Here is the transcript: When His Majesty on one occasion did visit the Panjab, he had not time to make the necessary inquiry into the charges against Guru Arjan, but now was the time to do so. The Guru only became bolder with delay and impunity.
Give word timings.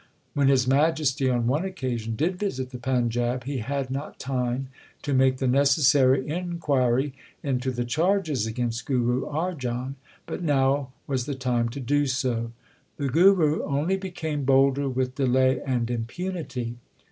When 0.33 0.47
His 0.47 0.65
Majesty 0.67 1.29
on 1.29 1.45
one 1.45 1.63
occasion 1.63 2.15
did 2.15 2.39
visit 2.39 2.71
the 2.71 2.79
Panjab, 2.79 3.43
he 3.43 3.59
had 3.59 3.91
not 3.91 4.17
time 4.17 4.69
to 5.03 5.13
make 5.13 5.37
the 5.37 5.45
necessary 5.45 6.27
inquiry 6.27 7.13
into 7.43 7.69
the 7.69 7.85
charges 7.85 8.47
against 8.47 8.87
Guru 8.87 9.25
Arjan, 9.27 9.93
but 10.25 10.41
now 10.41 10.91
was 11.05 11.27
the 11.27 11.35
time 11.35 11.69
to 11.69 11.79
do 11.79 12.07
so. 12.07 12.51
The 12.97 13.09
Guru 13.09 13.61
only 13.63 13.95
became 13.95 14.43
bolder 14.43 14.89
with 14.89 15.13
delay 15.13 15.61
and 15.61 15.91
impunity. 15.91 16.77